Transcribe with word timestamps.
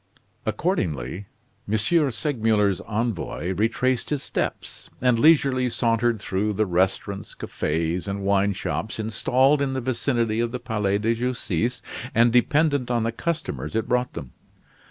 Accordingly, 0.47 1.27
M. 1.71 1.77
Segmuller's 2.09 2.81
envoy 2.87 3.53
retraced 3.53 4.09
his 4.09 4.23
steps, 4.23 4.89
and 4.99 5.19
leisurely 5.19 5.69
sauntered 5.69 6.19
through 6.19 6.53
the 6.53 6.65
restaurants, 6.65 7.35
cafes, 7.35 8.07
and 8.07 8.21
wine 8.21 8.53
shops 8.53 8.97
installed 8.97 9.61
in 9.61 9.73
the 9.73 9.79
vicinity 9.81 10.39
of 10.39 10.51
the 10.51 10.59
Palais 10.59 10.97
de 10.97 11.13
Justice, 11.13 11.83
and 12.15 12.33
dependent 12.33 12.89
on 12.89 13.03
the 13.03 13.11
customers 13.11 13.75
it 13.75 13.87
brought 13.87 14.13
them. 14.13 14.31